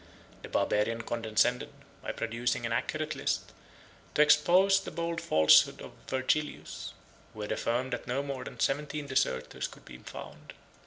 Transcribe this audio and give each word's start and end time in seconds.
The 0.41 0.49
Barbarian 0.49 1.03
condescended, 1.03 1.69
by 2.01 2.11
producing 2.11 2.65
an 2.65 2.71
accurate 2.71 3.13
list, 3.15 3.51
to 4.15 4.23
expose 4.23 4.79
the 4.79 4.89
bold 4.89 5.21
falsehood 5.21 5.79
of 5.79 5.91
Vigilius, 6.07 6.93
who 7.35 7.41
had 7.41 7.51
affirmed 7.51 7.93
that 7.93 8.07
no 8.07 8.23
more 8.23 8.43
than 8.43 8.59
seventeen 8.59 9.05
deserters 9.05 9.67
could 9.67 9.85
be 9.85 9.99
found. 9.99 10.53